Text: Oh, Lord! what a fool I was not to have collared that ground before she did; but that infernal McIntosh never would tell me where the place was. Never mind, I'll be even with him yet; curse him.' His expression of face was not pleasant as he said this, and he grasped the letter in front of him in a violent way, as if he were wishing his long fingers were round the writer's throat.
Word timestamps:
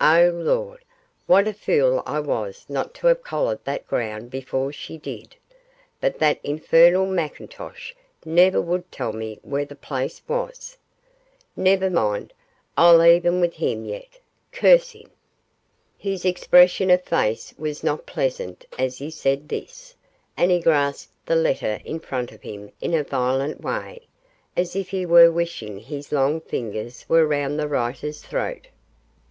Oh, 0.00 0.30
Lord! 0.32 0.82
what 1.26 1.46
a 1.46 1.52
fool 1.52 2.02
I 2.06 2.18
was 2.18 2.64
not 2.70 2.94
to 2.94 3.06
have 3.08 3.22
collared 3.22 3.60
that 3.64 3.86
ground 3.86 4.30
before 4.30 4.72
she 4.72 4.96
did; 4.96 5.36
but 6.00 6.18
that 6.20 6.40
infernal 6.42 7.04
McIntosh 7.06 7.92
never 8.24 8.62
would 8.62 8.90
tell 8.90 9.12
me 9.12 9.40
where 9.42 9.66
the 9.66 9.74
place 9.76 10.22
was. 10.26 10.78
Never 11.54 11.90
mind, 11.90 12.32
I'll 12.78 12.98
be 13.02 13.10
even 13.10 13.42
with 13.42 13.56
him 13.56 13.84
yet; 13.84 14.18
curse 14.52 14.92
him.' 14.92 15.10
His 15.98 16.24
expression 16.24 16.90
of 16.90 17.04
face 17.04 17.52
was 17.58 17.84
not 17.84 18.06
pleasant 18.06 18.64
as 18.78 18.96
he 18.96 19.10
said 19.10 19.50
this, 19.50 19.94
and 20.34 20.50
he 20.50 20.60
grasped 20.60 21.12
the 21.26 21.36
letter 21.36 21.78
in 21.84 22.00
front 22.00 22.32
of 22.32 22.40
him 22.40 22.72
in 22.80 22.94
a 22.94 23.04
violent 23.04 23.60
way, 23.60 24.06
as 24.56 24.74
if 24.74 24.88
he 24.88 25.04
were 25.04 25.30
wishing 25.30 25.78
his 25.78 26.10
long 26.10 26.40
fingers 26.40 27.04
were 27.06 27.26
round 27.26 27.58
the 27.58 27.68
writer's 27.68 28.22
throat. 28.22 28.68